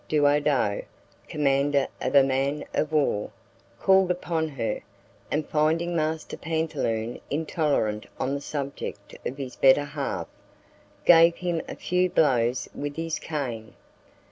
[0.09, 0.83] Duodo,
[1.27, 3.29] commander of a man of war,
[3.79, 4.81] called upon her,
[5.29, 10.25] and, finding master pantaloon intolerant on the subject of his better half,
[11.05, 13.75] gave him a few blows with his cane.